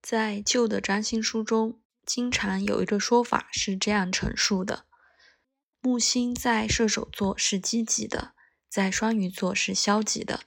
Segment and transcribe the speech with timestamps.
[0.00, 4.86] 在旧的占星书中，经常有一个说法是这样陈述的：
[5.80, 8.34] 木星在射手座是积极的，
[8.68, 10.40] 在双鱼座是消极的。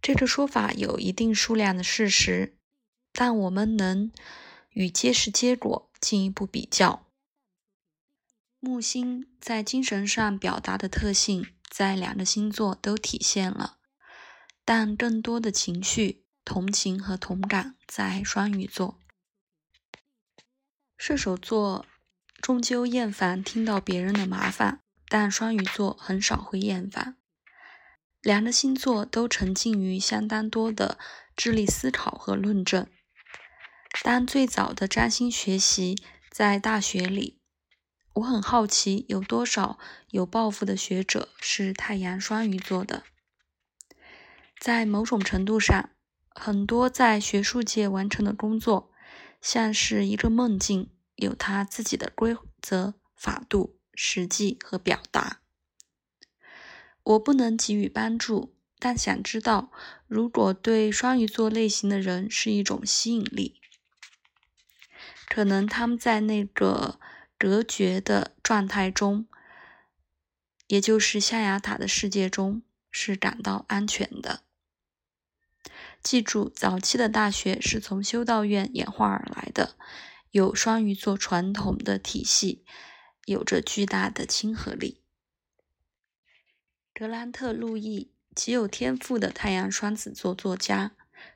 [0.00, 2.56] 这个说法有一定数量的事实，
[3.12, 4.12] 但我们能
[4.70, 7.06] 与揭示结果进一步比较。
[8.60, 13.78] 木星在精神上表达的特性，在两个星座都体现了，
[14.64, 16.23] 但更多的情绪。
[16.44, 19.00] 同情和同感在双鱼座，
[20.98, 21.86] 射手座
[22.42, 27.16] 终究厌烦听到别人的麻烦，但双鱼座很少会厌烦。
[28.20, 30.98] 两个星座都沉浸于相当多的
[31.34, 32.86] 智力思考和论证。
[34.02, 35.96] 当最早的占星学习
[36.30, 37.40] 在大学里，
[38.14, 39.78] 我很好奇有多少
[40.10, 43.04] 有抱负的学者是太阳双鱼座的，
[44.58, 45.90] 在某种程度上。
[46.34, 48.90] 很多在学术界完成的工作，
[49.40, 55.40] 像是一个梦境，有它自己的规则、法度、实际和表达。
[57.04, 59.70] 我不能给予帮助，但想知道，
[60.06, 63.60] 如果对双鱼座类型的人是一种吸引力，
[65.28, 66.98] 可能他们在那个
[67.38, 69.26] 隔绝的状态中，
[70.66, 74.43] 也就是象牙塔的世界中，是感到安全的。
[76.04, 79.74] 记住，早期的大学是从修道院演化而来的，
[80.32, 82.62] 有双鱼座传统的体系，
[83.24, 85.00] 有着巨大的亲和力。
[86.92, 90.92] 格兰特·路易，极有天赋的太阳双子座作家，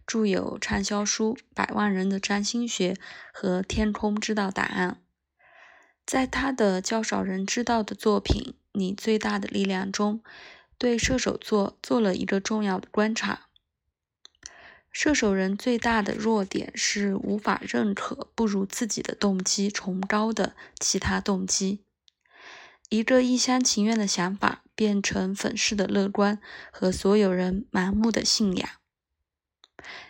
[0.07, 2.93] 著有畅销书《百万人的占星学》
[3.33, 4.91] 和《天空知道答案》。
[6.05, 10.23] 在他的较少人知道的作品《你最大的力量》中，
[10.77, 13.48] 对射手座做了一个重要的观察。
[15.01, 21.85] 射手人最大的弱点是无法认可不如自己的动机崇高的其他动机。
[22.89, 26.41] 一个一厢情愿的想法变成粉饰的乐观
[26.73, 28.69] 和所有人盲目的信仰。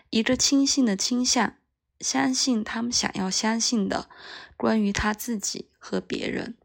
[0.08, 1.56] 一个轻信的倾向，
[2.00, 4.08] 相信他们想要相信的
[4.56, 6.56] 关于他自己和别人。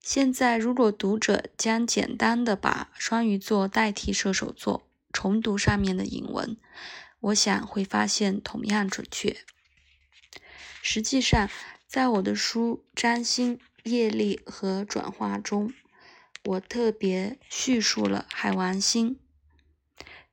[0.00, 4.88] 现在，如果读者将简单的把双鱼座代替射手座。
[5.12, 6.56] 重读上面的引文，
[7.20, 9.44] 我想会发现同样准确。
[10.82, 11.48] 实际上，
[11.86, 15.72] 在我的书《占星业力和转化》中，
[16.44, 19.18] 我特别叙述了海王星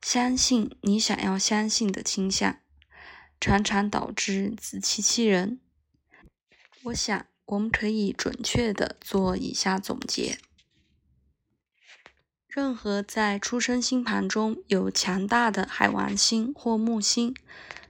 [0.01, 2.59] 相信你想要相信的倾向，
[3.39, 5.59] 常常导致自欺欺人。
[6.83, 10.39] 我想，我们可以准确的做以下总结。
[12.49, 17.35] 任何在出生星盘中有强大的海王星或木星、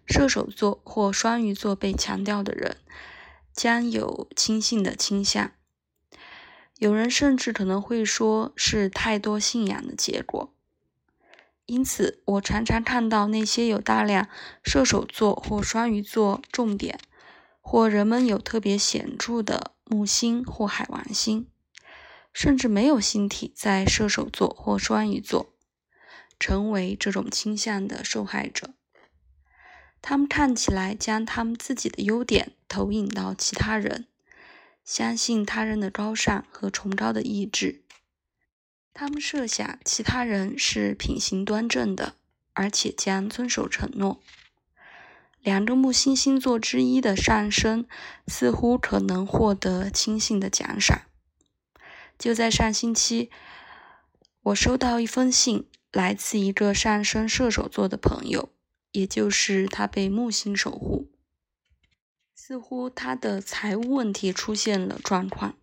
[0.06, 2.75] 射手座或双鱼座被强调的人，
[3.53, 5.52] 将有轻信的倾向。
[6.78, 10.53] 有人甚至可能会说是太多信仰的结果。
[11.66, 14.28] 因此，我常常看到那些有大量
[14.62, 17.00] 射手座或双鱼座重点，
[17.62, 21.48] 或人们有特别显著的木星或海王星。
[22.34, 25.53] 甚至没有星体在射手座或双鱼座，
[26.40, 28.73] 成为这种倾向的受害者。
[30.01, 34.07] 他们看起来将他们自己的优点投影到其他人，
[34.85, 37.84] 相信他人的高尚和崇高的意志。
[38.94, 42.16] 他们设想其他人是品行端正的，
[42.53, 44.22] 而且将遵守承诺。
[45.41, 47.85] 两个木星星座之一的上升
[48.28, 51.03] 似乎可能获得轻信的奖赏。
[52.19, 53.31] 就在上星期，
[54.44, 58.50] 我收到一封信，来自一个上升射手座的朋友，
[58.91, 61.09] 也就是他被木星守护。
[62.35, 65.56] 似乎他的财务问题出现了状况。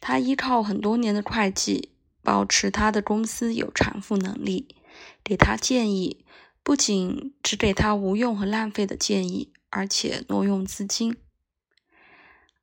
[0.00, 4.74] 他依靠很多年的会计，保持他的公司有偿付能力，
[5.22, 6.24] 给他建议，
[6.64, 11.16] 不仅只给他无用和浪费的建议，而且挪用资金。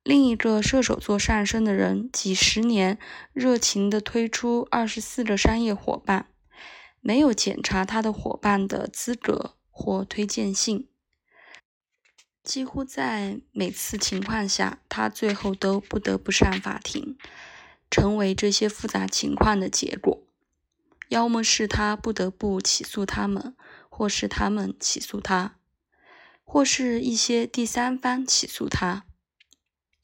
[0.06, 2.96] 另一个射手座上升的人，几十年
[3.32, 6.28] 热情地推出二十四个商业伙伴，
[7.00, 10.88] 没有检查他的伙伴的资格或推荐信。
[12.44, 17.18] 几乎在每次情况下，他最后都不得不上法庭，
[17.90, 20.22] 成为这些复杂情况的结果。
[21.08, 23.56] 要么是他不得不起诉他们，
[23.88, 25.56] 或是他们起诉他，
[26.44, 29.02] 或是一些第三方起诉他。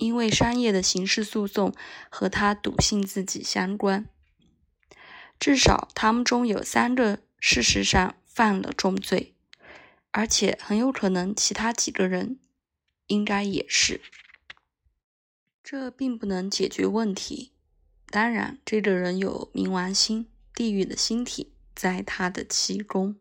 [0.02, 1.72] 因为商业的刑事诉讼
[2.10, 4.08] 和他笃信自己相关，
[5.38, 9.36] 至少他们中有三个事实上犯了重罪，
[10.10, 12.40] 而且很有可能其他几个人
[13.06, 14.00] 应该也是。
[15.62, 17.52] 这并不能解决问题。
[18.10, 23.14] 当然，这个人有冥王星、地狱的星体在他的七宫。